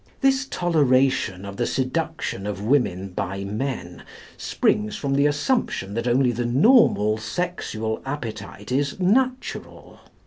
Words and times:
This 0.21 0.47
toleration 0.47 1.45
of 1.45 1.57
the 1.57 1.67
seduction 1.67 2.47
of 2.47 2.63
women 2.63 3.09
by 3.09 3.43
men 3.43 4.01
springs 4.35 4.95
from 4.95 5.13
the 5.13 5.27
assumption 5.27 5.93
that 5.93 6.07
only 6.07 6.31
the 6.31 6.43
normal 6.47 7.19
sexual 7.19 8.01
appetite 8.03 8.71
is 8.71 8.99
natural. 8.99 9.99